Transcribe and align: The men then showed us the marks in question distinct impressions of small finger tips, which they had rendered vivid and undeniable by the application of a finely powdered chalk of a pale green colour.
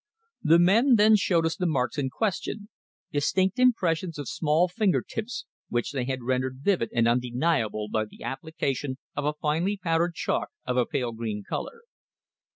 The 0.41 0.57
men 0.57 0.95
then 0.95 1.15
showed 1.15 1.45
us 1.45 1.55
the 1.55 1.67
marks 1.67 1.99
in 1.99 2.09
question 2.09 2.69
distinct 3.11 3.59
impressions 3.59 4.17
of 4.17 4.27
small 4.27 4.67
finger 4.67 5.03
tips, 5.07 5.45
which 5.69 5.91
they 5.91 6.05
had 6.05 6.23
rendered 6.23 6.61
vivid 6.63 6.89
and 6.91 7.07
undeniable 7.07 7.87
by 7.87 8.05
the 8.05 8.23
application 8.23 8.97
of 9.15 9.25
a 9.25 9.33
finely 9.39 9.77
powdered 9.77 10.15
chalk 10.15 10.49
of 10.65 10.75
a 10.75 10.87
pale 10.87 11.11
green 11.11 11.43
colour. 11.47 11.81